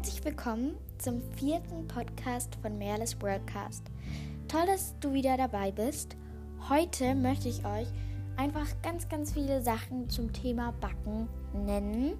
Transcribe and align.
Herzlich 0.00 0.24
willkommen 0.24 0.78
zum 0.96 1.20
vierten 1.34 1.86
Podcast 1.86 2.56
von 2.62 2.78
Merles 2.78 3.20
Worldcast. 3.20 3.82
Toll, 4.48 4.64
dass 4.64 4.98
du 4.98 5.12
wieder 5.12 5.36
dabei 5.36 5.72
bist. 5.72 6.16
Heute 6.70 7.14
möchte 7.14 7.50
ich 7.50 7.66
euch 7.66 7.86
einfach 8.38 8.66
ganz, 8.80 9.10
ganz 9.10 9.34
viele 9.34 9.60
Sachen 9.60 10.08
zum 10.08 10.32
Thema 10.32 10.72
Backen 10.80 11.28
nennen. 11.52 12.18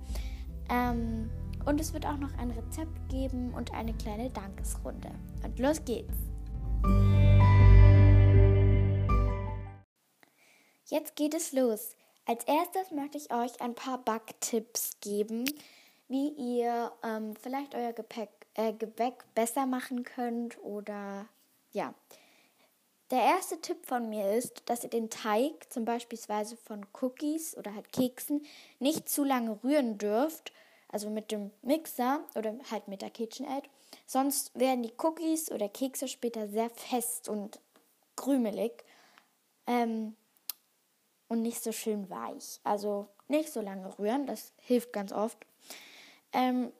Ähm, 0.68 1.30
und 1.64 1.80
es 1.80 1.94
wird 1.94 2.04
auch 2.04 2.18
noch 2.18 2.36
ein 2.36 2.50
Rezept 2.50 3.08
geben 3.08 3.54
und 3.54 3.72
eine 3.72 3.94
kleine 3.94 4.28
Dankesrunde. 4.28 5.08
Und 5.42 5.58
los 5.58 5.82
geht's! 5.82 6.18
Jetzt 10.84 11.16
geht 11.16 11.32
es 11.32 11.54
los. 11.54 11.96
Als 12.26 12.44
erstes 12.44 12.90
möchte 12.90 13.16
ich 13.16 13.32
euch 13.32 13.58
ein 13.62 13.74
paar 13.74 14.04
Backtipps 14.04 15.00
geben, 15.00 15.46
wie 16.10 16.28
ihr 16.30 16.90
ähm, 17.04 17.34
vielleicht 17.40 17.74
euer 17.76 17.92
Gepäck, 17.92 18.30
äh, 18.54 18.72
Gebäck 18.72 19.24
besser 19.34 19.64
machen 19.64 20.02
könnt 20.02 20.58
oder 20.62 21.26
ja. 21.72 21.94
Der 23.12 23.22
erste 23.22 23.60
Tipp 23.60 23.86
von 23.86 24.08
mir 24.08 24.34
ist, 24.34 24.62
dass 24.66 24.82
ihr 24.84 24.90
den 24.90 25.08
Teig, 25.08 25.72
zum 25.72 25.84
Beispiel 25.84 26.18
von 26.18 26.86
Cookies 27.00 27.56
oder 27.56 27.74
halt 27.74 27.92
Keksen, 27.92 28.44
nicht 28.80 29.08
zu 29.08 29.24
lange 29.24 29.58
rühren 29.62 29.98
dürft, 29.98 30.52
also 30.88 31.10
mit 31.10 31.30
dem 31.30 31.52
Mixer 31.62 32.24
oder 32.34 32.54
halt 32.70 32.88
mit 32.88 33.02
der 33.02 33.10
KitchenAid. 33.10 33.64
Sonst 34.06 34.56
werden 34.58 34.82
die 34.82 34.92
Cookies 34.98 35.50
oder 35.50 35.68
Kekse 35.68 36.08
später 36.08 36.48
sehr 36.48 36.70
fest 36.70 37.28
und 37.28 37.60
krümelig 38.16 38.84
ähm, 39.68 40.16
und 41.28 41.42
nicht 41.42 41.62
so 41.62 41.70
schön 41.70 42.10
weich. 42.10 42.60
Also 42.64 43.06
nicht 43.28 43.52
so 43.52 43.60
lange 43.60 43.96
rühren, 43.98 44.26
das 44.26 44.52
hilft 44.56 44.92
ganz 44.92 45.12
oft. 45.12 45.38
Ähm, 46.32 46.72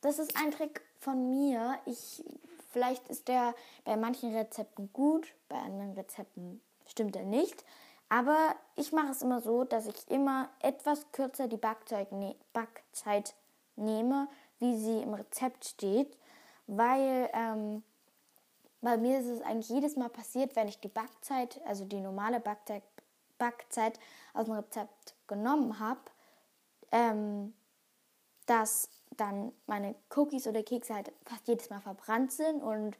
das 0.00 0.18
ist 0.18 0.36
ein 0.36 0.50
Trick 0.50 0.82
von 0.98 1.30
mir. 1.30 1.78
Ich, 1.86 2.24
vielleicht 2.70 3.08
ist 3.08 3.28
der 3.28 3.54
bei 3.84 3.96
manchen 3.96 4.34
Rezepten 4.34 4.92
gut, 4.92 5.32
bei 5.48 5.56
anderen 5.56 5.92
Rezepten 5.92 6.60
stimmt 6.86 7.16
er 7.16 7.24
nicht. 7.24 7.64
Aber 8.08 8.54
ich 8.76 8.92
mache 8.92 9.12
es 9.12 9.22
immer 9.22 9.40
so, 9.40 9.64
dass 9.64 9.86
ich 9.86 10.10
immer 10.10 10.50
etwas 10.60 11.10
kürzer 11.12 11.48
die 11.48 11.56
Backzeit, 11.56 12.12
ne 12.12 12.36
Backzeit 12.52 13.34
nehme, 13.76 14.28
wie 14.58 14.76
sie 14.76 15.00
im 15.00 15.14
Rezept 15.14 15.64
steht, 15.64 16.18
weil 16.66 17.30
ähm, 17.32 17.82
bei 18.82 18.98
mir 18.98 19.18
ist 19.18 19.28
es 19.28 19.40
eigentlich 19.40 19.70
jedes 19.70 19.96
Mal 19.96 20.10
passiert, 20.10 20.56
wenn 20.56 20.68
ich 20.68 20.78
die 20.80 20.88
Backzeit, 20.88 21.60
also 21.64 21.84
die 21.86 22.00
normale 22.00 22.40
Backzeit, 22.40 22.82
Backzeit 23.38 23.98
aus 24.34 24.44
dem 24.44 24.54
Rezept 24.54 25.14
genommen 25.26 25.78
habe, 25.78 26.00
ähm, 26.90 27.54
dass 28.46 28.88
dann 29.16 29.52
meine 29.66 29.94
Cookies 30.14 30.46
oder 30.46 30.62
Kekse 30.62 30.94
halt 30.94 31.12
fast 31.24 31.46
jedes 31.46 31.70
Mal 31.70 31.80
verbrannt 31.80 32.32
sind 32.32 32.62
und 32.62 32.96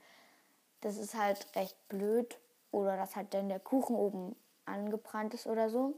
das 0.81 0.99
ist 0.99 1.15
halt 1.15 1.47
recht 1.57 1.77
blöd 1.89 2.39
oder 2.71 2.97
dass 2.97 3.17
halt 3.17 3.33
dann 3.35 3.49
der 3.49 3.61
Kuchen 3.61 3.97
oben 3.97 4.37
angebrannt 4.65 5.35
ist 5.35 5.47
oder 5.47 5.71
so. 5.71 5.95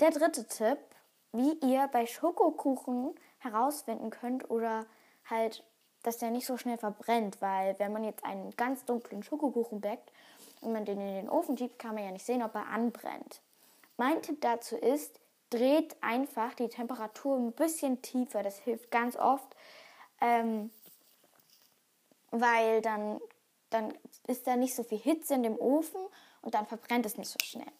Der 0.00 0.10
dritte 0.10 0.46
Tipp, 0.46 0.78
wie 1.32 1.52
ihr 1.66 1.88
bei 1.88 2.06
Schokokuchen 2.06 3.14
herausfinden 3.38 4.10
könnt 4.10 4.50
oder 4.50 4.86
halt, 5.28 5.64
dass 6.02 6.18
der 6.18 6.30
nicht 6.30 6.46
so 6.46 6.56
schnell 6.56 6.78
verbrennt, 6.78 7.40
weil 7.40 7.78
wenn 7.78 7.92
man 7.92 8.04
jetzt 8.04 8.24
einen 8.24 8.50
ganz 8.56 8.84
dunklen 8.84 9.22
Schokokuchen 9.22 9.80
backt 9.80 10.12
und 10.60 10.72
man 10.72 10.84
den 10.84 11.00
in 11.00 11.14
den 11.14 11.28
Ofen 11.28 11.56
schiebt, 11.56 11.78
kann 11.78 11.94
man 11.94 12.04
ja 12.04 12.10
nicht 12.10 12.26
sehen, 12.26 12.42
ob 12.42 12.54
er 12.54 12.68
anbrennt. 12.68 13.40
Mein 13.96 14.20
Tipp 14.22 14.40
dazu 14.40 14.76
ist, 14.76 15.18
dreht 15.50 15.96
einfach 16.02 16.54
die 16.54 16.68
Temperatur 16.68 17.36
ein 17.36 17.52
bisschen 17.52 18.02
tiefer. 18.02 18.42
Das 18.42 18.58
hilft 18.58 18.90
ganz 18.90 19.16
oft, 19.16 19.56
ähm, 20.20 20.70
weil 22.30 22.82
dann, 22.82 23.20
dann 23.70 23.94
ist 24.26 24.46
da 24.46 24.56
nicht 24.56 24.74
so 24.74 24.82
viel 24.82 24.98
Hitze 24.98 25.34
in 25.34 25.42
dem 25.42 25.58
Ofen 25.58 26.00
und 26.42 26.54
dann 26.54 26.66
verbrennt 26.66 27.06
es 27.06 27.16
nicht 27.16 27.30
so 27.30 27.38
schnell. 27.42 27.72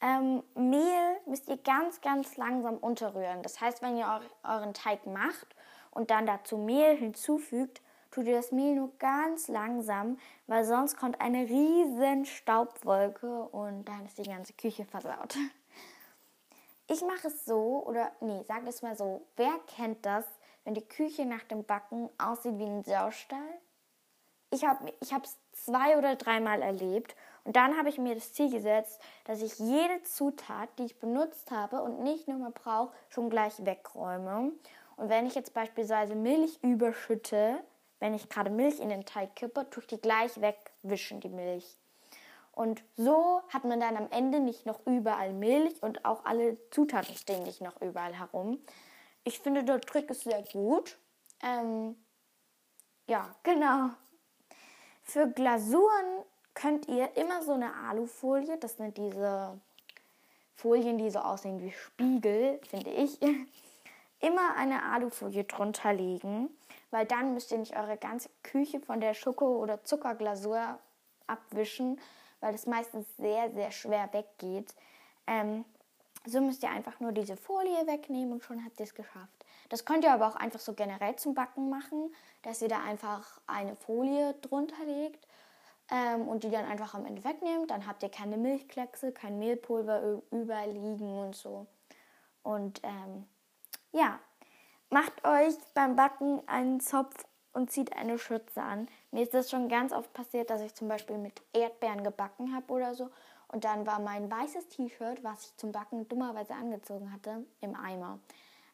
Ähm, 0.00 0.42
Mehl 0.54 1.16
müsst 1.26 1.48
ihr 1.48 1.56
ganz, 1.56 2.00
ganz 2.00 2.36
langsam 2.36 2.76
unterrühren. 2.76 3.42
Das 3.42 3.60
heißt, 3.60 3.80
wenn 3.80 3.96
ihr 3.96 4.20
euren 4.42 4.74
Teig 4.74 5.06
macht 5.06 5.56
und 5.90 6.10
dann 6.10 6.26
dazu 6.26 6.58
Mehl 6.58 6.96
hinzufügt, 6.96 7.80
tut 8.10 8.26
ihr 8.26 8.36
das 8.36 8.52
Mehl 8.52 8.74
nur 8.74 8.92
ganz 8.98 9.48
langsam, 9.48 10.18
weil 10.46 10.64
sonst 10.64 10.96
kommt 10.96 11.20
eine 11.20 11.48
riesen 11.48 12.26
Staubwolke 12.26 13.44
und 13.48 13.86
dann 13.86 14.04
ist 14.04 14.18
die 14.18 14.24
ganze 14.24 14.52
Küche 14.52 14.84
versaut. 14.84 15.36
Ich 16.86 17.00
mache 17.02 17.28
es 17.28 17.44
so, 17.44 17.82
oder 17.86 18.12
nee, 18.20 18.42
sag 18.46 18.66
es 18.66 18.82
mal 18.82 18.96
so, 18.96 19.26
wer 19.36 19.58
kennt 19.74 20.04
das, 20.04 20.26
wenn 20.64 20.74
die 20.74 20.86
Küche 20.86 21.24
nach 21.24 21.42
dem 21.44 21.64
Backen 21.64 22.10
aussieht 22.18 22.58
wie 22.58 22.66
ein 22.66 22.84
Saustall? 22.84 23.60
Ich 24.50 24.64
habe 24.64 24.92
es 25.00 25.38
zwei 25.52 25.98
oder 25.98 26.14
dreimal 26.16 26.62
erlebt 26.62 27.16
und 27.44 27.56
dann 27.56 27.76
habe 27.76 27.88
ich 27.88 27.98
mir 27.98 28.14
das 28.14 28.34
Ziel 28.34 28.50
gesetzt, 28.50 29.00
dass 29.24 29.42
ich 29.42 29.58
jede 29.58 30.02
Zutat, 30.02 30.68
die 30.78 30.84
ich 30.84 31.00
benutzt 31.00 31.50
habe 31.50 31.82
und 31.82 32.02
nicht 32.02 32.28
nochmal 32.28 32.52
brauche, 32.52 32.94
schon 33.08 33.30
gleich 33.30 33.64
wegräume. 33.64 34.52
Und 34.96 35.08
wenn 35.08 35.26
ich 35.26 35.34
jetzt 35.34 35.54
beispielsweise 35.54 36.14
Milch 36.14 36.58
überschütte, 36.62 37.64
wenn 37.98 38.14
ich 38.14 38.28
gerade 38.28 38.50
Milch 38.50 38.78
in 38.78 38.90
den 38.90 39.06
Teig 39.06 39.34
kippe, 39.34 39.68
tue 39.70 39.82
ich 39.82 39.88
die 39.88 40.00
gleich 40.00 40.40
wegwischen, 40.40 41.20
die 41.20 41.30
Milch. 41.30 41.78
Und 42.54 42.84
so 42.96 43.42
hat 43.48 43.64
man 43.64 43.80
dann 43.80 43.96
am 43.96 44.08
Ende 44.10 44.38
nicht 44.38 44.64
noch 44.64 44.86
überall 44.86 45.32
Milch 45.32 45.82
und 45.82 46.04
auch 46.04 46.24
alle 46.24 46.56
Zutaten 46.70 47.16
stehen 47.16 47.42
nicht 47.42 47.60
noch 47.60 47.80
überall 47.80 48.14
herum. 48.14 48.60
Ich 49.24 49.40
finde, 49.40 49.64
der 49.64 49.80
Trick 49.80 50.08
ist 50.10 50.22
sehr 50.22 50.42
gut. 50.52 50.96
Ähm, 51.42 51.96
ja, 53.08 53.34
genau. 53.42 53.90
Für 55.02 55.26
Glasuren 55.28 56.24
könnt 56.54 56.86
ihr 56.88 57.16
immer 57.16 57.42
so 57.42 57.52
eine 57.52 57.74
Alufolie, 57.74 58.56
das 58.58 58.76
sind 58.76 58.96
diese 58.96 59.60
Folien, 60.54 60.96
die 60.98 61.10
so 61.10 61.18
aussehen 61.18 61.60
wie 61.60 61.72
Spiegel, 61.72 62.60
finde 62.68 62.90
ich, 62.90 63.20
immer 64.20 64.56
eine 64.56 64.84
Alufolie 64.84 65.44
drunter 65.44 65.92
legen, 65.92 66.48
weil 66.90 67.04
dann 67.04 67.34
müsst 67.34 67.50
ihr 67.50 67.58
nicht 67.58 67.76
eure 67.76 67.96
ganze 67.96 68.30
Küche 68.42 68.78
von 68.80 69.00
der 69.00 69.14
Schoko- 69.14 69.58
oder 69.58 69.82
Zuckerglasur 69.84 70.78
abwischen, 71.26 72.00
weil 72.44 72.54
es 72.54 72.66
meistens 72.66 73.06
sehr, 73.16 73.50
sehr 73.52 73.70
schwer 73.70 74.12
weggeht. 74.12 74.74
Ähm, 75.26 75.64
so 76.26 76.42
müsst 76.42 76.62
ihr 76.62 76.68
einfach 76.68 77.00
nur 77.00 77.12
diese 77.12 77.38
Folie 77.38 77.86
wegnehmen 77.86 78.32
und 78.32 78.44
schon 78.44 78.62
habt 78.62 78.78
ihr 78.80 78.84
es 78.84 78.94
geschafft. 78.94 79.46
Das 79.70 79.86
könnt 79.86 80.04
ihr 80.04 80.12
aber 80.12 80.28
auch 80.28 80.36
einfach 80.36 80.60
so 80.60 80.74
generell 80.74 81.16
zum 81.16 81.34
Backen 81.34 81.70
machen, 81.70 82.14
dass 82.42 82.60
ihr 82.60 82.68
da 82.68 82.82
einfach 82.82 83.40
eine 83.46 83.76
Folie 83.76 84.34
drunter 84.42 84.84
legt 84.84 85.26
ähm, 85.90 86.28
und 86.28 86.44
die 86.44 86.50
dann 86.50 86.66
einfach 86.66 86.92
am 86.92 87.06
Ende 87.06 87.24
wegnehmt. 87.24 87.70
Dann 87.70 87.86
habt 87.86 88.02
ihr 88.02 88.10
keine 88.10 88.36
Milchkleckse, 88.36 89.12
kein 89.12 89.38
Mehlpulver 89.38 90.20
überall 90.30 90.70
liegen 90.70 91.18
und 91.18 91.34
so. 91.34 91.66
Und 92.42 92.82
ähm, 92.82 93.26
ja, 93.92 94.18
macht 94.90 95.24
euch 95.24 95.54
beim 95.72 95.96
Backen 95.96 96.46
einen 96.46 96.80
Zopf 96.80 97.24
und 97.54 97.70
zieht 97.70 97.96
eine 97.96 98.18
Schürze 98.18 98.62
an. 98.62 98.88
Mir 99.10 99.22
ist 99.22 99.32
das 99.32 99.50
schon 99.50 99.68
ganz 99.68 99.92
oft 99.92 100.12
passiert, 100.12 100.50
dass 100.50 100.60
ich 100.60 100.74
zum 100.74 100.88
Beispiel 100.88 101.16
mit 101.16 101.40
Erdbeeren 101.52 102.04
gebacken 102.04 102.54
habe 102.54 102.72
oder 102.72 102.94
so. 102.94 103.10
Und 103.48 103.64
dann 103.64 103.86
war 103.86 104.00
mein 104.00 104.30
weißes 104.30 104.68
T-Shirt, 104.68 105.22
was 105.22 105.46
ich 105.46 105.56
zum 105.56 105.72
Backen 105.72 106.08
dummerweise 106.08 106.54
angezogen 106.54 107.12
hatte, 107.12 107.44
im 107.60 107.76
Eimer. 107.76 108.18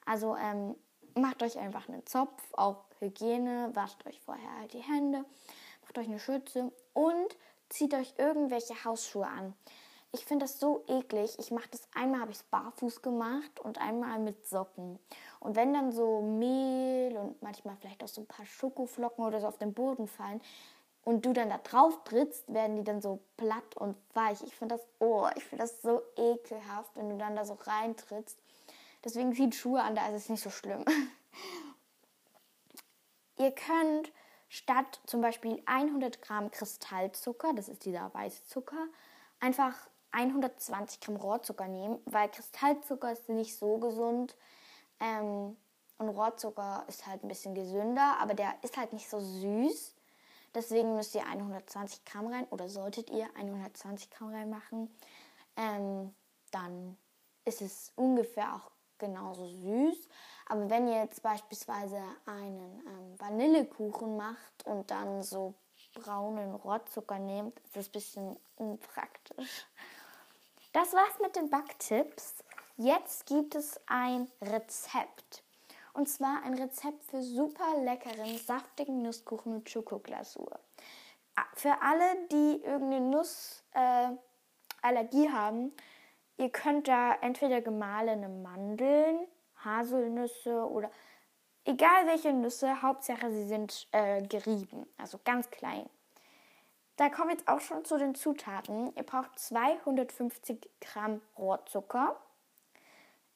Also 0.07 0.37
ähm, 0.37 0.75
macht 1.15 1.43
euch 1.43 1.59
einfach 1.59 1.89
einen 1.89 2.07
Zopf, 2.07 2.43
auch 2.55 2.85
Hygiene, 2.99 3.71
wascht 3.75 4.07
euch 4.07 4.21
vorher 4.23 4.59
halt 4.59 4.73
die 4.73 4.79
Hände, 4.79 5.25
macht 5.83 5.99
euch 5.99 6.09
eine 6.09 6.19
Schürze 6.19 6.73
und 6.95 7.37
zieht 7.69 7.95
euch 7.95 8.15
irgendwelche 8.17 8.85
Hausschuhe 8.85 9.27
an. 9.27 9.55
Ich 10.13 10.25
finde 10.25 10.45
das 10.45 10.59
so 10.59 10.85
eklig. 10.89 11.39
Ich 11.39 11.53
mache 11.53 11.69
das 11.71 11.83
einmal 11.95 12.21
habe 12.21 12.33
ich 12.33 12.39
es 12.39 12.43
barfuß 12.45 13.01
gemacht 13.01 13.61
und 13.61 13.79
einmal 13.79 14.19
mit 14.19 14.47
Socken. 14.47 14.99
Und 15.39 15.55
wenn 15.55 15.73
dann 15.73 15.93
so 15.93 16.21
Mehl 16.21 17.17
und 17.17 17.41
manchmal 17.43 17.77
vielleicht 17.77 18.03
auch 18.03 18.09
so 18.09 18.23
ein 18.23 18.27
paar 18.27 18.47
Schokoflocken 18.47 19.25
oder 19.25 19.41
so 19.41 19.47
auf 19.47 19.59
den 19.59 19.73
Boden 19.73 20.09
fallen 20.09 20.41
und 21.05 21.25
du 21.25 21.33
dann 21.33 21.49
da 21.49 21.59
drauf 21.59 22.03
trittst, 22.05 22.53
werden 22.53 22.77
die 22.77 22.83
dann 22.85 23.01
so 23.01 23.21
platt 23.37 23.77
und 23.77 23.97
weich. 24.15 24.43
Ich 24.43 24.57
finde 24.57 24.77
das, 24.77 24.87
oh, 24.99 25.29
ich 25.37 25.45
finde 25.45 25.63
das 25.63 25.81
so 25.81 26.03
ekelhaft, 26.17 26.91
wenn 26.97 27.09
du 27.09 27.17
dann 27.17 27.37
da 27.37 27.45
so 27.45 27.55
reintrittst. 27.55 28.37
Deswegen 29.05 29.33
zieht 29.33 29.55
Schuhe 29.55 29.81
an, 29.81 29.95
da 29.95 30.09
ist 30.09 30.25
es 30.25 30.29
nicht 30.29 30.43
so 30.43 30.51
schlimm. 30.51 30.85
Ihr 33.39 33.53
könnt 33.53 34.13
statt 34.49 35.01
zum 35.07 35.21
Beispiel 35.23 35.63
100 35.65 36.21
Gramm 36.21 36.51
Kristallzucker, 36.51 37.55
das 37.55 37.69
ist 37.69 37.85
dieser 37.85 38.13
weiße 38.13 38.45
Zucker, 38.45 38.89
einfach 39.39 39.89
120 40.13 41.01
Gramm 41.01 41.17
Rohrzucker 41.17 41.69
nehmen, 41.69 41.99
weil 42.05 42.29
Kristallzucker 42.29 43.13
ist 43.13 43.29
nicht 43.29 43.57
so 43.57 43.79
gesund. 43.79 44.37
Ähm, 45.01 45.57
und 45.99 46.09
Rohrzucker 46.09 46.85
ist 46.89 47.07
halt 47.07 47.23
ein 47.23 47.29
bisschen 47.29 47.55
gesünder, 47.55 48.17
aber 48.21 48.35
der 48.35 48.55
ist 48.63 48.77
halt 48.77 48.93
nicht 48.93 49.09
so 49.09 49.21
süß. 49.21 49.95
Deswegen 50.55 50.97
müsst 50.97 51.15
ihr 51.15 51.27
120 51.27 52.05
Gramm 52.05 52.27
rein 52.27 52.47
oder 52.51 52.69
solltet 52.69 53.11
ihr 53.11 53.29
120 53.37 54.11
Gramm 54.11 54.35
reinmachen. 54.35 54.91
Ähm, 55.57 56.15
dann 56.51 56.97
ist 57.45 57.63
es 57.63 57.93
ungefähr 57.97 58.55
auch 58.55 58.71
genauso 58.99 59.47
süß. 59.47 60.09
Aber 60.47 60.69
wenn 60.71 60.89
ihr 60.89 61.03
jetzt 61.03 61.23
beispielsweise 61.23 62.03
einen 62.27 62.83
ähm, 62.87 63.21
Vanillekuchen 63.21 64.17
macht 64.17 64.67
und 64.67 64.91
dann 64.91 65.23
so 65.23 65.55
braunen 65.95 66.55
Rohrzucker 66.55 67.19
nehmt, 67.19 67.59
ist 67.61 67.77
das 67.77 67.89
ein 67.89 67.93
bisschen 67.93 68.37
unpraktisch. 68.57 69.67
Das 70.73 70.93
war's 70.93 71.19
mit 71.21 71.35
den 71.35 71.51
Backtipps. 71.51 72.45
Jetzt 72.77 73.27
gibt 73.27 73.57
es 73.57 73.81
ein 73.87 74.31
Rezept. 74.41 75.43
Und 75.95 76.09
zwar 76.09 76.45
ein 76.45 76.55
Rezept 76.55 77.03
für 77.05 77.23
super 77.23 77.83
leckeren, 77.83 78.39
saftigen 78.39 79.03
Nusskuchen 79.03 79.55
mit 79.55 79.69
Schokoglasur. 79.69 80.61
Ah, 81.35 81.47
für 81.55 81.83
alle, 81.83 82.29
die 82.31 82.63
irgendeine 82.63 83.01
Nussallergie 83.01 85.27
äh, 85.27 85.33
haben, 85.33 85.73
ihr 86.37 86.51
könnt 86.51 86.87
da 86.87 87.15
entweder 87.15 87.61
gemahlene 87.61 88.29
Mandeln, 88.29 89.27
Haselnüsse 89.65 90.71
oder 90.71 90.93
egal 91.65 92.07
welche 92.07 92.33
Nüsse, 92.33 92.81
Hauptsache 92.81 93.33
sie 93.33 93.49
sind 93.49 93.89
äh, 93.91 94.23
gerieben, 94.23 94.87
also 94.97 95.19
ganz 95.25 95.51
klein. 95.51 95.91
Da 97.01 97.09
kommen 97.09 97.31
wir 97.31 97.37
jetzt 97.37 97.49
auch 97.49 97.63
schon 97.63 97.83
zu 97.87 97.97
den 97.97 98.15
Zutaten. 98.15 98.95
Ihr 98.95 99.05
braucht 99.05 99.39
250 99.39 100.69
Gramm 100.83 101.23
Rohrzucker. 101.39 102.21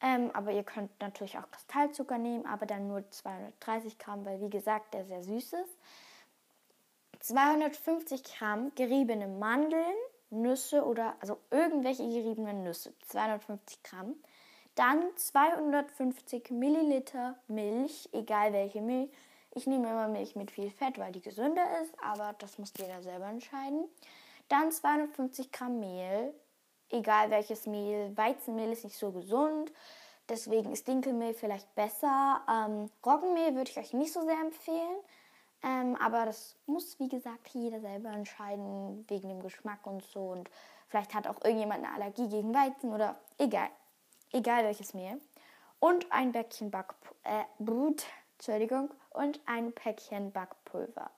Ähm, 0.02 0.30
aber 0.34 0.52
ihr 0.52 0.64
könnt 0.64 0.90
natürlich 1.00 1.38
auch 1.38 1.50
Kristallzucker 1.50 2.18
nehmen, 2.18 2.44
aber 2.44 2.66
dann 2.66 2.88
nur 2.88 3.10
230 3.10 3.96
Gramm, 3.96 4.26
weil 4.26 4.38
wie 4.42 4.50
gesagt, 4.50 4.92
der 4.92 5.06
sehr 5.06 5.22
süß 5.22 5.54
ist. 5.54 5.78
250 7.20 8.24
Gramm 8.24 8.70
geriebene 8.74 9.28
Mandeln, 9.28 9.96
Nüsse 10.28 10.84
oder 10.84 11.16
also 11.20 11.40
irgendwelche 11.50 12.06
geriebenen 12.06 12.64
Nüsse. 12.64 12.92
250 13.06 13.82
Gramm. 13.82 14.14
Dann 14.74 15.16
250 15.16 16.50
Milliliter 16.50 17.38
Milch, 17.48 18.10
egal 18.12 18.52
welche 18.52 18.82
Milch. 18.82 19.10
Ich 19.54 19.66
nehme 19.66 19.88
immer 19.88 20.08
Milch 20.08 20.36
mit 20.36 20.50
viel 20.50 20.70
Fett, 20.70 20.98
weil 20.98 21.12
die 21.12 21.20
gesünder 21.20 21.64
ist, 21.82 21.94
aber 22.02 22.34
das 22.38 22.58
muss 22.58 22.72
jeder 22.76 23.02
selber 23.02 23.26
entscheiden. 23.26 23.84
Dann 24.48 24.72
250 24.72 25.52
Gramm 25.52 25.80
Mehl, 25.80 26.34
egal 26.90 27.30
welches 27.30 27.66
Mehl. 27.66 28.16
Weizenmehl 28.16 28.72
ist 28.72 28.84
nicht 28.84 28.96
so 28.96 29.12
gesund, 29.12 29.72
deswegen 30.28 30.72
ist 30.72 30.88
Dinkelmehl 30.88 31.34
vielleicht 31.34 31.72
besser. 31.74 32.42
Ähm, 32.50 32.90
Roggenmehl 33.04 33.54
würde 33.54 33.70
ich 33.70 33.78
euch 33.78 33.92
nicht 33.92 34.12
so 34.12 34.22
sehr 34.22 34.40
empfehlen, 34.40 34.96
ähm, 35.62 35.96
aber 36.00 36.26
das 36.26 36.56
muss, 36.66 36.98
wie 36.98 37.08
gesagt, 37.08 37.48
jeder 37.48 37.80
selber 37.80 38.10
entscheiden, 38.10 39.04
wegen 39.08 39.28
dem 39.28 39.40
Geschmack 39.40 39.86
und 39.86 40.04
so. 40.04 40.20
Und 40.20 40.50
vielleicht 40.88 41.14
hat 41.14 41.26
auch 41.26 41.42
irgendjemand 41.44 41.84
eine 41.84 41.94
Allergie 41.94 42.28
gegen 42.28 42.54
Weizen 42.54 42.92
oder 42.92 43.16
egal 43.38 43.70
egal 44.34 44.64
welches 44.64 44.92
Mehl, 44.94 45.20
und 45.78 46.10
ein 46.10 46.32
Päckchen 46.32 46.70
Backpulver, 46.70 47.14
äh, 47.22 47.44
Entschuldigung, 48.46 48.92
und 49.08 49.40
ein 49.46 49.72
Päckchen 49.72 50.30
Backpulver. 50.30 51.10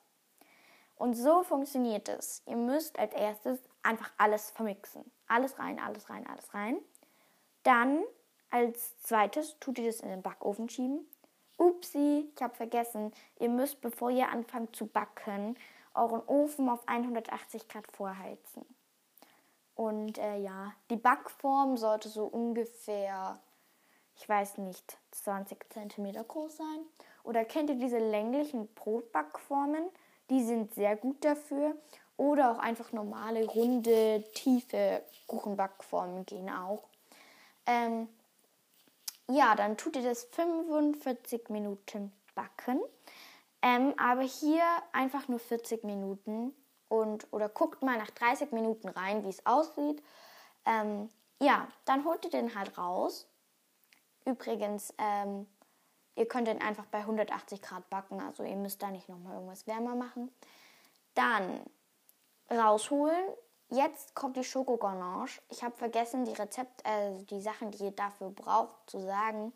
Und 0.94 1.14
so 1.14 1.43
funktioniert 1.43 2.08
es. 2.08 2.40
Ihr 2.46 2.55
müsst 2.55 3.00
als 3.00 3.12
erstes 3.14 3.58
einfach 3.82 4.12
alles 4.17 4.52
vermixen. 4.52 5.11
Alles 5.26 5.58
rein, 5.58 5.81
alles 5.81 6.08
rein, 6.08 6.25
alles 6.28 6.55
rein. 6.55 6.78
Dann 7.64 8.05
als 8.50 8.96
zweites 9.00 9.58
tut 9.58 9.76
ihr 9.81 9.87
das 9.87 10.02
in 10.02 10.08
den 10.08 10.23
Backofen 10.23 10.69
schieben. 10.69 11.05
Upsi, 11.58 12.31
ich 12.32 12.40
habe 12.40 12.55
vergessen, 12.55 13.12
ihr 13.40 13.49
müsst, 13.49 13.81
bevor 13.81 14.11
ihr 14.11 14.28
anfangt 14.28 14.76
zu 14.76 14.87
backen, 14.87 15.58
euren 15.94 16.23
Ofen 16.28 16.69
auf 16.69 16.87
180 16.87 17.67
Grad 17.67 17.90
vorheizen. 17.90 18.64
Und 19.75 20.19
äh, 20.19 20.37
ja, 20.38 20.75
die 20.90 20.96
Backform 20.96 21.76
sollte 21.76 22.08
so 22.08 22.26
ungefähr, 22.26 23.40
ich 24.17 24.29
weiß 24.29 24.59
nicht, 24.59 24.99
20 25.13 25.59
cm 25.73 26.13
groß 26.27 26.57
sein. 26.57 26.81
Oder 27.23 27.45
kennt 27.45 27.71
ihr 27.71 27.77
diese 27.77 27.99
länglichen 27.99 28.69
Brotbackformen? 28.75 29.85
Die 30.31 30.45
sind 30.45 30.75
sehr 30.75 30.97
gut 30.97 31.25
dafür. 31.25 31.77
Oder 32.17 32.53
auch 32.53 32.59
einfach 32.59 32.93
normale, 32.93 33.45
runde, 33.47 34.25
tiefe 34.35 35.03
Kuchenbackformen 35.27 36.25
gehen 36.25 36.49
auch. 36.49 36.85
Ähm, 37.67 38.09
ja, 39.29 39.55
dann 39.55 39.77
tut 39.77 39.97
ihr 39.97 40.03
das 40.03 40.25
45 40.25 41.51
Minuten 41.51 42.12
backen. 42.35 42.81
Ähm, 43.61 43.95
aber 43.99 44.23
hier 44.23 44.62
einfach 44.93 45.29
nur 45.29 45.41
40 45.41 45.85
Minuten 45.85 46.55
und 46.89 47.27
oder 47.33 47.49
guckt 47.49 47.83
mal 47.83 47.99
nach 47.99 48.11
30 48.11 48.53
Minuten 48.53 48.89
rein, 48.89 49.25
wie 49.25 49.29
es 49.29 49.45
aussieht. 49.45 50.03
Ähm, 50.65 51.11
ja, 51.41 51.69
dann 51.85 52.05
holt 52.05 52.25
ihr 52.25 52.31
den 52.31 52.55
halt 52.55 52.79
raus. 52.79 53.27
Übrigens, 54.26 54.93
ähm, 54.99 55.46
ihr 56.17 56.26
könnt 56.26 56.49
den 56.49 56.61
einfach 56.61 56.87
bei 56.87 56.99
180 56.99 57.62
Grad 57.62 57.88
backen, 57.88 58.20
also 58.20 58.43
ihr 58.43 58.56
müsst 58.56 58.82
da 58.82 58.90
nicht 58.90 59.08
nochmal 59.08 59.34
irgendwas 59.34 59.67
wärmer 59.67 59.94
machen. 59.94 60.31
Dann 61.14 61.61
rausholen. 62.50 63.25
Jetzt 63.69 64.14
kommt 64.14 64.37
die 64.37 64.44
Schokoganache. 64.44 65.40
Ich 65.49 65.62
habe 65.64 65.76
vergessen, 65.76 66.25
die 66.25 66.32
Rezept, 66.32 66.84
äh, 66.84 67.23
die 67.25 67.40
Sachen, 67.40 67.70
die 67.70 67.84
ihr 67.84 67.90
dafür 67.93 68.31
braucht, 68.31 68.75
zu 68.90 69.00
sagen. 69.00 69.52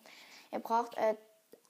Ihr 0.52 0.60
braucht 0.60 0.96
äh, 0.96 1.16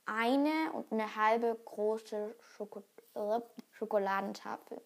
eine 0.06 0.72
und 0.72 0.92
eine 0.92 1.16
halbe 1.16 1.58
große 1.64 2.34
Schoko 2.40 2.82
äh, 3.14 3.40
Schokoladentafel. 3.72 4.80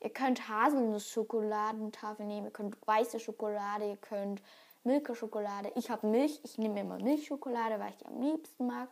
Ihr 0.00 0.10
könnt 0.10 0.48
Haselnuss-Schokoladentafel 0.48 2.24
nehmen, 2.24 2.46
ihr 2.46 2.52
könnt 2.52 2.76
weiße 2.86 3.20
Schokolade, 3.20 3.86
ihr 3.86 3.96
könnt 3.98 4.42
Milka-Schokolade. 4.84 5.72
Ich 5.74 5.90
habe 5.90 6.06
Milch, 6.06 6.40
ich 6.42 6.58
nehme 6.58 6.80
immer 6.80 6.98
Milchschokolade, 6.98 7.78
weil 7.78 7.90
ich 7.90 7.98
die 7.98 8.06
am 8.06 8.20
liebsten 8.20 8.66
mag. 8.66 8.88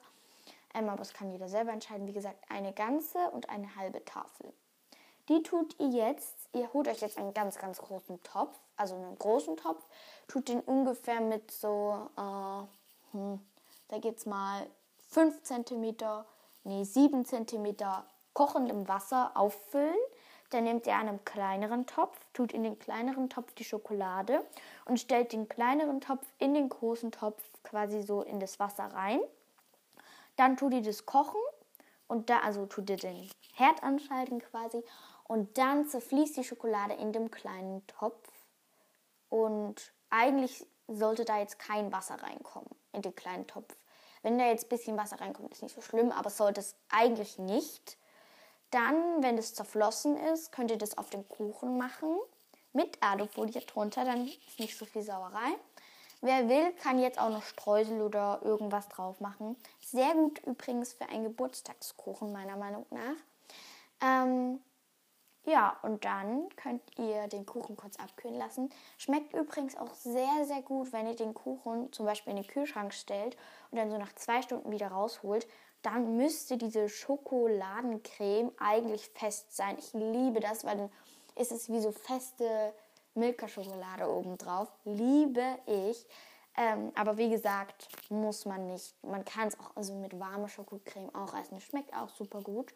Ähm, 0.75 0.89
aber 0.89 0.99
das 0.99 1.15
kann 1.15 1.31
jeder 1.31 1.49
selber 1.49 1.73
entscheiden. 1.73 2.07
Wie 2.07 2.13
gesagt, 2.13 2.45
eine 2.51 2.73
ganze 2.73 3.19
und 3.31 3.49
eine 3.49 3.75
halbe 3.77 4.05
Tafel. 4.05 4.53
Die 5.29 5.43
tut 5.43 5.79
ihr 5.79 5.89
jetzt, 5.89 6.49
ihr 6.55 6.73
holt 6.73 6.89
euch 6.89 7.01
jetzt 7.01 7.19
einen 7.19 7.35
ganz, 7.35 7.59
ganz 7.59 7.79
großen 7.79 8.23
Topf, 8.23 8.59
also 8.77 8.95
einen 8.95 9.19
großen 9.19 9.57
Topf, 9.57 9.85
tut 10.27 10.49
den 10.49 10.61
ungefähr 10.61 11.21
mit 11.21 11.51
so, 11.51 12.09
äh, 12.17 13.13
hm, 13.13 13.41
da 13.89 13.99
geht's 13.99 14.25
mal 14.25 14.67
5 15.11 15.43
cm, 15.43 15.97
nee, 16.65 16.85
7 16.85 17.27
cm 17.27 17.77
kochendem 18.33 18.89
Wasser 18.89 19.33
auffüllen. 19.35 19.97
Dann 20.51 20.65
nehmt 20.65 20.87
ihr 20.87 20.97
einen 20.97 21.25
kleineren 21.25 21.87
Topf, 21.87 22.19
tut 22.33 22.53
in 22.53 22.63
den 22.63 22.79
kleineren 22.79 23.29
Topf 23.29 23.53
die 23.55 23.65
Schokolade 23.65 24.45
und 24.87 24.99
stellt 24.99 25.33
den 25.33 25.49
kleineren 25.49 26.01
Topf 26.01 26.25
in 26.39 26.55
den 26.55 26.69
großen 26.69 27.13
Topf 27.13 27.43
quasi 27.63 28.03
so 28.03 28.23
in 28.23 28.41
das 28.41 28.59
Wasser 28.59 28.85
rein. 28.87 29.21
Dann 30.37 30.57
tut 30.57 30.73
ihr 30.73 30.83
das 30.83 31.05
kochen 31.05 31.41
und 32.07 32.31
da, 32.31 32.39
also 32.41 32.65
tut 32.67 32.89
ihr 32.89 32.97
den 32.97 33.29
Herd 33.55 33.83
anschalten 33.83 34.41
quasi 34.41 34.83
und 35.25 35.59
dann 35.59 35.87
zerfließt 35.87 36.37
die 36.39 36.45
Schokolade 36.45 36.95
in 36.95 37.13
dem 37.13 37.31
kleinen 37.31 37.87
Topf 37.87 38.29
und 39.29 39.93
eigentlich 40.09 40.67
sollte 40.87 41.25
da 41.25 41.39
jetzt 41.39 41.59
kein 41.59 41.93
Wasser 41.93 42.23
reinkommen 42.23 42.71
in 42.93 43.03
den 43.03 43.15
kleinen 43.15 43.47
Topf. 43.47 43.77
Wenn 44.23 44.39
da 44.39 44.47
jetzt 44.47 44.67
ein 44.67 44.69
bisschen 44.71 44.97
Wasser 44.97 45.21
reinkommt, 45.21 45.53
ist 45.53 45.63
nicht 45.63 45.75
so 45.75 45.83
schlimm, 45.83 46.11
aber 46.11 46.31
sollte 46.31 46.61
es 46.61 46.75
eigentlich 46.89 47.39
nicht. 47.39 47.99
Dann, 48.71 49.23
wenn 49.23 49.39
es 49.39 49.55
zerflossen 49.55 50.17
ist, 50.17 50.53
könnt 50.53 50.71
ihr 50.71 50.79
das 50.79 50.99
auf 50.99 51.11
den 51.11 51.29
Kuchen 51.29 51.79
machen. 51.79 52.19
Mit 52.73 53.03
Alufolie 53.03 53.63
drunter, 53.63 54.05
dann 54.05 54.27
ist 54.27 54.61
nicht 54.61 54.77
so 54.77 54.85
viel 54.85 55.03
Sauerei. 55.03 55.57
Wer 56.21 56.49
will, 56.49 56.73
kann 56.83 56.99
jetzt 56.99 57.19
auch 57.19 57.31
noch 57.31 57.45
Streusel 57.45 58.03
oder 58.03 58.41
irgendwas 58.43 58.89
drauf 58.89 59.21
machen. 59.21 59.57
Sehr 59.81 60.13
gut 60.15 60.41
übrigens 60.45 60.93
für 60.93 61.09
einen 61.09 61.25
Geburtstagskuchen, 61.25 62.33
meiner 62.33 62.57
Meinung 62.57 62.85
nach. 62.91 63.17
Ähm, 64.03 64.61
ja, 65.45 65.79
und 65.83 66.05
dann 66.05 66.49
könnt 66.57 66.83
ihr 66.99 67.27
den 67.29 67.47
Kuchen 67.47 67.77
kurz 67.77 67.97
abkühlen 67.97 68.37
lassen. 68.37 68.69
Schmeckt 68.99 69.33
übrigens 69.33 69.77
auch 69.77 69.95
sehr, 69.95 70.45
sehr 70.45 70.61
gut, 70.61 70.93
wenn 70.93 71.07
ihr 71.07 71.17
den 71.17 71.35
Kuchen 71.35 71.93
zum 71.93 72.05
Beispiel 72.05 72.33
in 72.33 72.43
den 72.43 72.47
Kühlschrank 72.47 72.93
stellt 72.93 73.37
und 73.71 73.79
dann 73.79 73.91
so 73.91 73.97
nach 73.97 74.15
zwei 74.15 74.43
Stunden 74.43 74.71
wieder 74.73 74.89
rausholt 74.89 75.47
dann 75.83 76.17
müsste 76.17 76.57
diese 76.57 76.89
Schokoladencreme 76.89 78.53
eigentlich 78.59 79.09
fest 79.15 79.55
sein. 79.55 79.77
Ich 79.79 79.93
liebe 79.93 80.41
das, 80.41 80.65
weil 80.65 80.77
dann 80.77 80.91
ist 81.37 81.53
es 81.53 81.71
wie 81.71 81.81
so 81.81 81.93
feste 81.93 82.75
Milka-Schokolade 83.15 84.09
obendrauf. 84.09 84.69
Liebe 84.85 85.59
ich. 85.67 86.07
Ähm, 86.57 86.91
aber 86.97 87.17
wie 87.17 87.31
gesagt, 87.31 87.89
muss 88.11 88.45
man 88.45 88.67
nicht. 88.67 88.95
Man 89.05 89.25
kann 89.25 89.49
es 89.49 89.59
auch 89.61 89.77
also 89.77 89.95
mit 89.95 90.19
warmer 90.19 90.49
Schokocreme 90.49 91.15
auch 91.15 91.39
essen. 91.39 91.61
Schmeckt 91.61 91.95
auch 91.95 92.09
super 92.09 92.41
gut. 92.41 92.75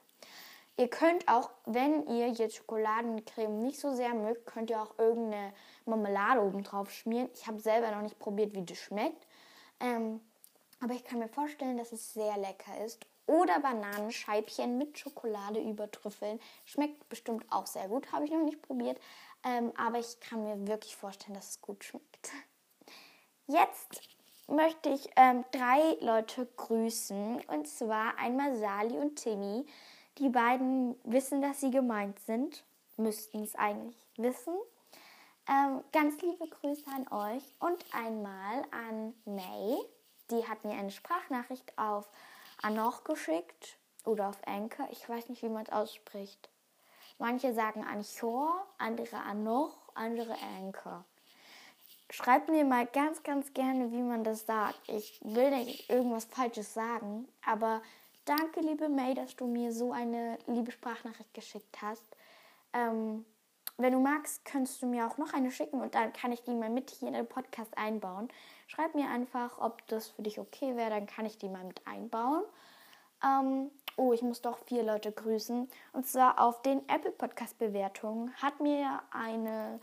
Ihr 0.78 0.88
könnt 0.88 1.28
auch, 1.28 1.50
wenn 1.66 2.06
ihr 2.06 2.28
jetzt 2.28 2.56
Schokoladencreme 2.56 3.59
nicht 3.59 3.78
so 3.78 3.94
sehr 3.94 4.14
mögt, 4.14 4.47
könnt 4.47 4.71
ihr 4.71 4.80
auch 4.80 4.99
irgendeine 4.99 5.52
Marmelade 5.85 6.40
obendrauf 6.40 6.90
schmieren. 6.90 7.28
Ich 7.35 7.47
habe 7.47 7.61
selber 7.61 7.90
noch 7.90 8.02
nicht 8.02 8.18
probiert, 8.18 8.54
wie 8.54 8.64
das 8.64 8.78
schmeckt. 8.78 9.26
Ähm, 9.80 10.21
aber 10.82 10.94
ich 10.94 11.04
kann 11.04 11.20
mir 11.20 11.28
vorstellen, 11.28 11.76
dass 11.76 11.92
es 11.92 12.12
sehr 12.12 12.36
lecker 12.36 12.84
ist. 12.84 13.06
Oder 13.26 13.60
Bananenscheibchen 13.60 14.78
mit 14.78 14.98
Schokolade 14.98 15.60
übertrüffeln. 15.60 16.40
Schmeckt 16.64 17.08
bestimmt 17.08 17.44
auch 17.50 17.66
sehr 17.66 17.88
gut. 17.88 18.10
Habe 18.10 18.24
ich 18.24 18.32
noch 18.32 18.42
nicht 18.44 18.60
probiert. 18.62 18.98
Ähm, 19.44 19.72
aber 19.76 20.00
ich 20.00 20.18
kann 20.18 20.42
mir 20.42 20.66
wirklich 20.66 20.96
vorstellen, 20.96 21.34
dass 21.34 21.50
es 21.50 21.60
gut 21.60 21.84
schmeckt. 21.84 22.32
Jetzt 23.46 24.00
möchte 24.48 24.88
ich 24.88 25.08
ähm, 25.16 25.44
drei 25.52 25.96
Leute 26.00 26.46
grüßen. 26.56 27.40
Und 27.46 27.68
zwar 27.68 28.18
einmal 28.18 28.56
Sali 28.56 28.96
und 28.98 29.16
Timmy. 29.16 29.64
Die 30.18 30.28
beiden 30.28 30.96
wissen, 31.04 31.42
dass 31.42 31.60
sie 31.60 31.70
gemeint 31.70 32.18
sind. 32.20 32.64
Müssten 32.96 33.44
es 33.44 33.54
eigentlich 33.54 33.96
wissen. 34.16 34.54
Ähm, 35.48 35.82
ganz 35.92 36.20
liebe 36.20 36.48
Grüße 36.48 36.84
an 36.94 37.06
euch 37.08 37.44
und 37.60 37.84
einmal 37.92 38.64
an 38.70 39.14
May. 39.24 39.78
Die 40.32 40.48
hat 40.48 40.64
mir 40.64 40.72
eine 40.72 40.90
Sprachnachricht 40.90 41.78
auf 41.78 42.10
Anoch 42.62 43.04
geschickt 43.04 43.76
oder 44.06 44.30
auf 44.30 44.38
Anchor. 44.46 44.88
Ich 44.90 45.06
weiß 45.06 45.28
nicht, 45.28 45.42
wie 45.42 45.50
man 45.50 45.64
es 45.64 45.72
ausspricht. 45.72 46.48
Manche 47.18 47.52
sagen 47.52 47.84
Anchor, 47.84 48.66
andere 48.78 49.18
Anoch, 49.18 49.76
andere 49.94 50.34
Anchor. 50.58 51.04
Schreibt 52.10 52.48
mir 52.48 52.64
mal 52.64 52.86
ganz, 52.86 53.22
ganz 53.22 53.52
gerne, 53.52 53.92
wie 53.92 54.02
man 54.02 54.24
das 54.24 54.46
sagt. 54.46 54.80
Ich 54.88 55.20
will 55.22 55.50
nicht 55.50 55.90
irgendwas 55.90 56.24
Falsches 56.24 56.72
sagen, 56.72 57.28
aber 57.44 57.82
danke, 58.24 58.60
liebe 58.60 58.88
May, 58.88 59.14
dass 59.14 59.36
du 59.36 59.46
mir 59.46 59.72
so 59.72 59.92
eine 59.92 60.38
liebe 60.46 60.72
Sprachnachricht 60.72 61.34
geschickt 61.34 61.82
hast. 61.82 62.04
Ähm, 62.72 63.26
wenn 63.76 63.92
du 63.92 64.00
magst, 64.00 64.44
kannst 64.44 64.80
du 64.82 64.86
mir 64.86 65.06
auch 65.06 65.18
noch 65.18 65.32
eine 65.34 65.50
schicken 65.50 65.80
und 65.80 65.94
dann 65.94 66.12
kann 66.12 66.32
ich 66.32 66.42
die 66.42 66.54
mal 66.54 66.70
mit 66.70 66.90
hier 66.90 67.08
in 67.08 67.14
den 67.14 67.26
Podcast 67.26 67.76
einbauen. 67.76 68.28
Schreib 68.75 68.95
mir 68.95 69.11
einfach, 69.11 69.59
ob 69.59 69.87
das 69.88 70.09
für 70.09 70.23
dich 70.23 70.38
okay 70.38 70.76
wäre, 70.76 70.88
dann 70.88 71.07
kann 71.07 71.26
ich 71.26 71.37
die 71.37 71.50
mal 71.50 71.62
mit 71.64 71.87
einbauen. 71.87 72.43
Ähm, 73.23 73.71
oh, 73.99 74.14
ich 74.14 74.23
muss 74.23 74.41
doch 74.41 74.57
vier 74.64 74.83
Leute 74.83 75.12
grüßen. 75.12 75.69
Und 75.93 76.07
zwar 76.07 76.41
auf 76.41 76.62
den 76.62 76.88
Apple 76.88 77.11
Podcast 77.11 77.59
Bewertungen 77.59 78.33
hat 78.41 78.61
mir 78.61 79.02
eine 79.11 79.79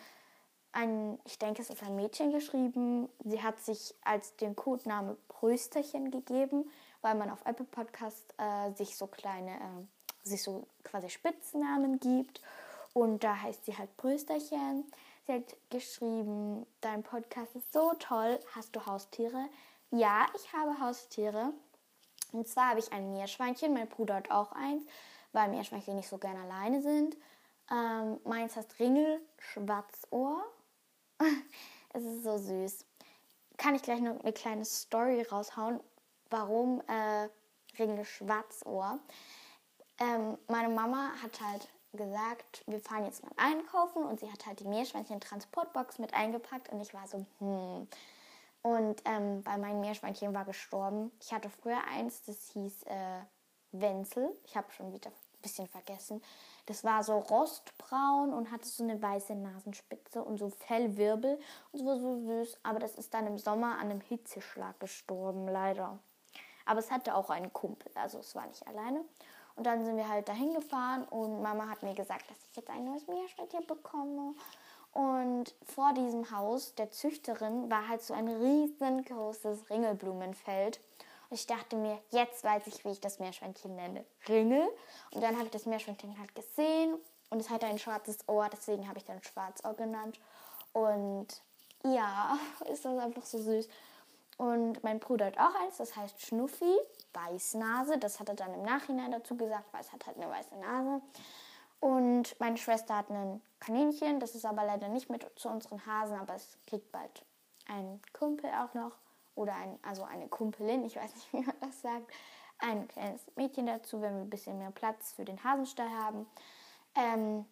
ein, 0.71 1.19
ich 1.25 1.37
denke, 1.37 1.61
es 1.61 1.69
ist 1.69 1.83
ein 1.83 1.95
Mädchen 1.95 2.31
geschrieben. 2.31 3.09
Sie 3.23 3.41
hat 3.41 3.59
sich 3.59 3.93
als 4.03 4.35
den 4.37 4.55
Codename 4.55 5.17
Prösterchen 5.27 6.09
gegeben, 6.09 6.69
weil 7.01 7.15
man 7.15 7.29
auf 7.29 7.45
Apple 7.45 7.65
Podcast 7.65 8.33
äh, 8.37 8.71
sich 8.73 8.95
so 8.95 9.05
kleine, 9.05 9.51
äh, 9.51 10.27
sich 10.27 10.41
so 10.41 10.67
quasi 10.83 11.09
Spitznamen 11.09 11.99
gibt. 11.99 12.41
Und 12.93 13.23
da 13.23 13.39
heißt 13.39 13.65
sie 13.65 13.77
halt 13.77 13.95
Prösterchen. 13.97 14.85
Sie 15.29 15.35
hat 15.35 15.55
geschrieben, 15.69 16.65
dein 16.81 17.03
Podcast 17.03 17.55
ist 17.55 17.71
so 17.71 17.93
toll. 17.99 18.39
Hast 18.55 18.75
du 18.75 18.83
Haustiere? 18.87 19.47
Ja, 19.91 20.25
ich 20.35 20.51
habe 20.53 20.79
Haustiere. 20.79 21.53
Und 22.31 22.47
zwar 22.47 22.69
habe 22.69 22.79
ich 22.79 22.91
ein 22.91 23.11
Meerschweinchen. 23.11 23.71
Mein 23.71 23.87
Bruder 23.87 24.15
hat 24.15 24.31
auch 24.31 24.51
eins, 24.53 24.87
weil 25.31 25.49
Meerschweinchen 25.49 25.97
nicht 25.97 26.09
so 26.09 26.17
gerne 26.17 26.41
alleine 26.41 26.81
sind. 26.81 27.15
Ähm, 27.69 28.19
meins 28.23 28.55
heißt 28.55 28.79
Ringel 28.79 29.21
Schwarzohr. 29.37 30.43
es 31.93 32.03
ist 32.03 32.23
so 32.23 32.39
süß. 32.39 32.87
Kann 33.57 33.75
ich 33.75 33.83
gleich 33.83 34.01
noch 34.01 34.19
eine 34.21 34.33
kleine 34.33 34.65
Story 34.65 35.21
raushauen, 35.21 35.79
warum 36.31 36.81
äh, 36.87 37.29
Ringel 37.77 38.03
Schwarzohr. 38.03 38.97
Ähm, 39.99 40.39
meine 40.47 40.69
Mama 40.69 41.11
hat 41.21 41.39
halt 41.39 41.67
gesagt, 41.93 42.63
wir 42.67 42.79
fahren 42.79 43.05
jetzt 43.05 43.23
mal 43.23 43.31
einkaufen 43.37 44.03
und 44.03 44.19
sie 44.19 44.31
hat 44.31 44.45
halt 44.45 44.59
die 44.59 44.67
Meerschweinchen 44.67 45.19
Transportbox 45.19 45.99
mit 45.99 46.13
eingepackt 46.13 46.69
und 46.69 46.79
ich 46.81 46.93
war 46.93 47.07
so, 47.07 47.25
hm. 47.39 47.87
Und 48.61 49.01
ähm, 49.05 49.45
weil 49.45 49.57
mein 49.57 49.79
Meerschweinchen 49.79 50.33
war 50.33 50.43
gestorben. 50.43 51.11
Ich 51.21 51.31
hatte 51.31 51.49
früher 51.49 51.81
eins, 51.89 52.23
das 52.23 52.49
hieß 52.51 52.83
äh, 52.83 53.21
Wenzel. 53.71 54.37
Ich 54.43 54.57
habe 54.57 54.69
schon 54.71 54.91
wieder 54.91 55.09
ein 55.09 55.41
bisschen 55.41 55.67
vergessen. 55.67 56.21
Das 56.65 56.83
war 56.83 57.03
so 57.03 57.17
rostbraun 57.17 58.33
und 58.33 58.51
hatte 58.51 58.67
so 58.67 58.83
eine 58.83 59.01
weiße 59.01 59.33
Nasenspitze 59.33 60.23
und 60.23 60.39
so 60.39 60.49
Fellwirbel. 60.49 61.39
Und 61.71 61.79
es 61.79 61.85
war 61.85 61.97
so 61.97 62.19
süß. 62.19 62.59
Aber 62.63 62.79
das 62.79 62.95
ist 62.95 63.13
dann 63.13 63.27
im 63.27 63.37
Sommer 63.37 63.79
an 63.79 63.91
einem 63.91 64.01
Hitzeschlag 64.01 64.77
gestorben, 64.79 65.47
leider. 65.47 65.99
Aber 66.65 66.79
es 66.79 66.91
hatte 66.91 67.15
auch 67.15 67.29
einen 67.29 67.51
Kumpel, 67.51 67.91
also 67.95 68.19
es 68.19 68.35
war 68.35 68.45
nicht 68.45 68.67
alleine. 68.67 69.03
Und 69.59 69.65
dann 69.65 69.83
sind 69.83 69.97
wir 69.97 70.07
halt 70.07 70.29
dahin 70.29 70.53
gefahren 70.53 71.03
und 71.09 71.41
Mama 71.41 71.67
hat 71.67 71.83
mir 71.83 71.93
gesagt, 71.93 72.31
dass 72.31 72.37
ich 72.49 72.55
jetzt 72.55 72.69
ein 72.69 72.85
neues 72.85 73.05
Meerschweinchen 73.07 73.67
bekomme. 73.67 74.33
Und 74.93 75.53
vor 75.65 75.91
diesem 75.91 76.31
Haus 76.31 76.75
der 76.75 76.91
Züchterin 76.91 77.69
war 77.69 77.89
halt 77.89 78.01
so 78.01 78.13
ein 78.13 78.29
riesengroßes 78.29 79.69
Ringelblumenfeld. 79.69 80.79
Und 81.29 81.35
ich 81.35 81.45
dachte 81.45 81.75
mir, 81.75 81.99
jetzt 82.11 82.41
weiß 82.45 82.67
ich, 82.67 82.85
wie 82.85 82.91
ich 82.91 83.01
das 83.01 83.19
Meerschweinchen 83.19 83.75
nenne. 83.75 84.05
Ringel. 84.29 84.65
Und 85.11 85.21
dann 85.21 85.35
habe 85.35 85.47
ich 85.47 85.51
das 85.51 85.65
Meerschweinchen 85.65 86.17
halt 86.17 86.33
gesehen 86.35 86.97
und 87.29 87.41
es 87.41 87.49
hatte 87.49 87.65
ein 87.65 87.79
schwarzes 87.79 88.19
Ohr, 88.29 88.47
deswegen 88.49 88.87
habe 88.87 88.99
ich 88.99 89.03
dann 89.03 89.21
Schwarzohr 89.21 89.73
genannt. 89.73 90.21
Und 90.71 91.27
ja, 91.83 92.39
ist 92.71 92.85
das 92.85 92.97
einfach 92.97 93.25
so 93.25 93.37
süß. 93.37 93.67
Und 94.39 94.81
mein 94.85 95.01
Bruder 95.01 95.25
hat 95.25 95.37
auch 95.37 95.53
eins, 95.61 95.75
das 95.77 95.97
heißt 95.97 96.21
Schnuffi, 96.21 96.73
Weißnase. 97.13 97.97
Das 97.97 98.21
hat 98.21 98.29
er 98.29 98.35
dann 98.35 98.53
im 98.53 98.61
Nachhinein 98.61 99.11
dazu 99.11 99.35
gesagt, 99.35 99.65
weil 99.73 99.81
es 99.81 99.91
hat 99.91 100.07
halt 100.07 100.15
eine 100.15 100.29
weiße 100.29 100.55
Nase. 100.55 101.01
Und 101.81 102.39
meine 102.39 102.55
Schwester 102.55 102.95
hat 102.95 103.09
ein 103.09 103.41
Kaninchen, 103.59 104.21
das 104.21 104.35
ist 104.35 104.45
aber 104.45 104.63
leider 104.63 104.87
nicht 104.87 105.09
mit 105.09 105.29
zu 105.35 105.49
unseren 105.49 105.85
Hasen, 105.85 106.17
aber 106.17 106.35
es 106.35 106.57
kriegt 106.67 106.89
bald 106.93 107.25
einen 107.67 108.01
Kumpel 108.13 108.49
auch 108.51 108.73
noch 108.73 108.93
oder 109.35 109.53
ein, 109.55 109.77
also 109.81 110.03
eine 110.03 110.29
Kumpelin, 110.29 110.85
ich 110.85 110.95
weiß 110.95 111.13
nicht, 111.15 111.33
wie 111.33 111.41
man 111.41 111.55
das 111.59 111.81
sagt, 111.81 112.09
ein 112.59 112.87
kleines 112.87 113.21
Mädchen 113.35 113.65
dazu, 113.65 114.01
wenn 114.01 114.15
wir 114.15 114.21
ein 114.21 114.29
bisschen 114.29 114.57
mehr 114.57 114.71
Platz 114.71 115.11
für 115.11 115.25
den 115.25 115.43
Hasenstall 115.43 115.89
haben. 115.89 116.25
Ähm, 116.95 117.45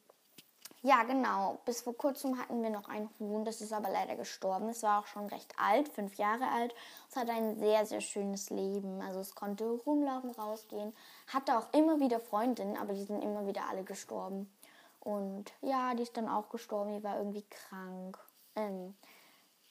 ja, 0.82 1.04
genau. 1.04 1.60
Bis 1.66 1.82
vor 1.82 1.98
kurzem 1.98 2.40
hatten 2.40 2.62
wir 2.62 2.70
noch 2.70 2.88
ein 2.88 3.10
Huhn, 3.20 3.44
das 3.44 3.62
ist 3.62 3.74
aber 3.74 3.90
leider 3.90 4.16
gestorben. 4.16 4.70
Es 4.70 4.84
war 4.84 5.02
auch 5.02 5.08
schon 5.08 5.26
recht 5.28 5.54
alt, 5.58 5.90
fünf 5.90 6.16
Jahre 6.16 6.48
alt. 6.50 6.74
Es 7.10 7.16
hatte 7.16 7.32
ein 7.32 7.58
sehr, 7.60 7.86
sehr 7.86 8.02
schönes 8.02 8.50
Leben. 8.50 9.02
Also 9.02 9.20
es 9.20 9.34
konnte 9.34 9.66
rumlaufen, 9.66 10.32
rausgehen. 10.32 10.96
Hatte 11.28 11.58
auch 11.58 11.74
immer 11.74 12.00
wieder 12.00 12.20
Freundinnen, 12.20 12.78
aber 12.78 12.94
die 12.94 13.04
sind 13.04 13.24
immer 13.24 13.48
wieder 13.48 13.68
alle 13.70 13.84
gestorben. 13.84 14.52
Und 15.00 15.52
ja, 15.62 15.94
die 15.96 16.04
ist 16.04 16.16
dann 16.18 16.30
auch 16.30 16.50
gestorben, 16.50 16.94
die 16.94 17.04
war 17.04 17.18
irgendwie 17.18 17.46
krank. 17.50 18.20
Ähm, 18.56 18.96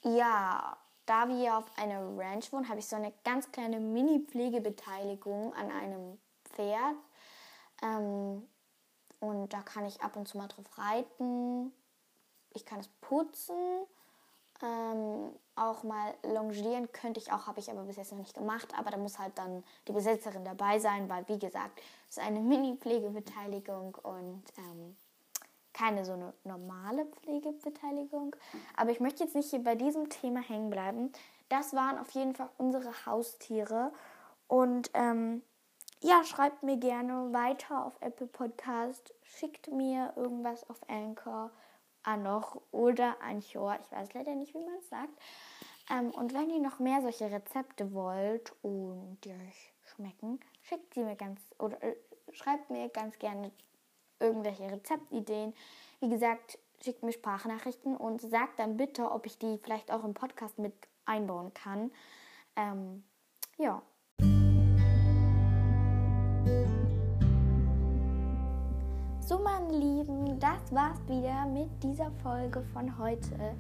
ja, 0.03 0.77
da 1.07 1.29
wir 1.29 1.59
auf 1.59 1.67
einer 1.77 2.01
Ranch 2.19 2.53
wohnen, 2.53 2.69
habe 2.69 2.81
ich 2.81 2.87
so 2.89 2.97
eine 2.97 3.13
ganz 3.25 3.53
kleine 3.53 3.79
Mini-Pflegebeteiligung 3.79 5.55
an 5.55 5.71
einem 5.71 6.19
Pferd. 6.45 6.97
Ähm, 7.83 8.49
und 9.21 9.53
da 9.53 9.63
kann 9.63 9.87
ich 9.87 10.01
ab 10.03 10.17
und 10.17 10.29
zu 10.29 10.39
mal 10.39 10.49
drauf 10.49 10.79
reiten. 10.79 11.73
Ich 12.55 12.65
kann 12.65 12.81
es 12.81 12.89
putzen. 13.01 13.55
Ähm, 14.63 15.33
auch 15.55 15.83
mal 15.83 16.15
longieren 16.23 16.91
könnte 16.93 17.21
ich 17.21 17.31
auch, 17.31 17.47
habe 17.47 17.61
ich 17.61 17.71
aber 17.71 17.83
bis 17.83 17.97
jetzt 17.97 18.13
noch 18.13 18.19
nicht 18.19 18.35
gemacht. 18.35 18.73
Aber 18.79 18.91
da 18.91 18.97
muss 18.97 19.19
halt 19.19 19.37
dann 19.37 19.65
die 19.87 19.93
Besitzerin 19.93 20.45
dabei 20.45 20.79
sein, 20.79 21.09
weil 21.09 21.27
wie 21.29 21.39
gesagt, 21.39 21.81
es 22.09 22.17
ist 22.17 22.23
eine 22.23 22.41
Mini-Pflegebeteiligung 22.41 23.95
und 24.03 24.43
ähm, 24.59 24.97
keine 25.73 26.05
so 26.05 26.13
eine 26.13 26.33
normale 26.45 27.05
Pflegebeteiligung. 27.07 28.35
Aber 28.77 28.91
ich 28.91 29.01
möchte 29.01 29.25
jetzt 29.25 29.35
nicht 29.35 29.51
hier 29.51 29.63
bei 29.63 29.75
diesem 29.75 30.09
Thema 30.09 30.41
hängen 30.41 30.71
bleiben. 30.71 31.13
Das 31.49 31.75
waren 31.75 31.99
auf 31.99 32.11
jeden 32.11 32.35
Fall 32.35 32.49
unsere 32.57 32.91
Haustiere. 33.05 33.93
Und 34.49 34.91
ähm, 34.95 35.43
ja, 36.07 36.23
schreibt 36.23 36.63
mir 36.63 36.77
gerne 36.77 37.33
weiter 37.33 37.85
auf 37.85 38.01
Apple 38.01 38.29
Podcast. 38.29 39.13
Schickt 39.25 39.73
mir 39.73 40.13
irgendwas 40.15 40.69
auf 40.71 40.79
Anchor, 40.89 41.51
Anoch 42.05 42.61
oder 42.71 43.21
Anchor. 43.21 43.77
Ich 43.81 43.91
weiß 43.91 44.15
leider 44.15 44.37
nicht, 44.37 44.55
wie 44.55 44.61
man 44.61 44.77
es 44.79 44.89
sagt. 44.89 45.19
Ähm, 45.91 46.13
und 46.13 46.33
wenn 46.33 46.49
ihr 46.51 46.61
noch 46.61 46.79
mehr 46.79 47.03
solche 47.03 47.29
Rezepte 47.29 47.93
wollt 47.93 48.53
und 48.63 49.19
die 49.25 49.31
euch 49.31 49.73
schmecken, 49.83 50.39
schickt 50.63 50.95
sie 50.95 51.03
mir 51.03 51.17
ganz 51.17 51.41
oder 51.59 51.83
äh, 51.83 51.97
schreibt 52.31 52.71
mir 52.71 52.89
ganz 52.89 53.19
gerne 53.19 53.51
irgendwelche 54.21 54.71
Rezeptideen. 54.71 55.55
Wie 55.99 56.09
gesagt, 56.09 56.61
schickt 56.85 57.03
mir 57.03 57.13
Sprachnachrichten 57.13 57.97
und 57.97 58.21
sagt 58.21 58.61
dann 58.61 58.77
bitte, 58.77 59.11
ob 59.11 59.27
ich 59.27 59.39
die 59.39 59.59
vielleicht 59.59 59.91
auch 59.91 60.05
im 60.05 60.15
Podcast 60.15 60.57
mit 60.61 60.75
einbauen 61.05 61.53
kann. 61.53 61.91
Ähm, 62.55 63.03
ja. 63.59 63.83
So, 69.27 69.41
meine 69.41 69.77
Lieben, 69.77 70.39
das 70.39 70.73
war's 70.73 71.01
wieder 71.09 71.47
mit 71.47 71.69
dieser 71.83 72.13
Folge 72.23 72.63
von 72.73 72.97
heute. 72.97 73.57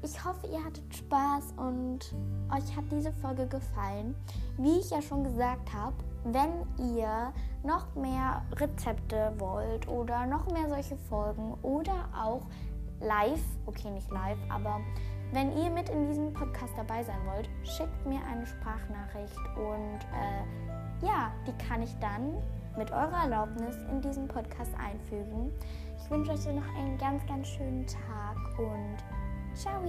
Ich 0.00 0.24
hoffe, 0.24 0.46
ihr 0.46 0.64
hattet 0.64 0.94
Spaß 0.94 1.54
und 1.56 2.14
euch 2.54 2.76
hat 2.76 2.84
diese 2.92 3.12
Folge 3.14 3.48
gefallen. 3.48 4.14
Wie 4.58 4.78
ich 4.78 4.90
ja 4.90 5.02
schon 5.02 5.24
gesagt 5.24 5.74
habe, 5.74 5.96
wenn 6.22 6.52
ihr 6.94 7.32
noch 7.64 7.92
mehr 7.96 8.42
Rezepte 8.52 9.32
wollt 9.38 9.88
oder 9.88 10.24
noch 10.24 10.46
mehr 10.52 10.68
solche 10.68 10.96
Folgen 11.08 11.54
oder 11.62 12.08
auch 12.16 12.42
live, 13.00 13.42
okay, 13.66 13.90
nicht 13.90 14.12
live, 14.12 14.38
aber 14.48 14.80
wenn 15.32 15.50
ihr 15.56 15.70
mit 15.70 15.88
in 15.88 16.06
diesem 16.06 16.32
Podcast 16.32 16.74
dabei 16.76 17.02
sein 17.02 17.26
wollt, 17.26 17.50
schickt 17.64 18.06
mir 18.06 18.20
eine 18.24 18.46
Sprachnachricht 18.46 19.36
und 19.56 19.98
äh, 20.14 21.04
ja, 21.04 21.32
die 21.44 21.66
kann 21.66 21.82
ich 21.82 21.98
dann 21.98 22.34
mit 22.78 22.92
eurer 22.92 23.24
Erlaubnis 23.24 23.76
in 23.90 24.00
diesen 24.00 24.28
Podcast 24.28 24.72
einfügen. 24.78 25.52
Ich 25.98 26.10
wünsche 26.10 26.30
euch 26.30 26.46
noch 26.46 26.74
einen 26.76 26.96
ganz, 26.96 27.26
ganz 27.26 27.48
schönen 27.48 27.84
Tag 27.86 28.36
und 28.56 28.96
ciao! 29.52 29.82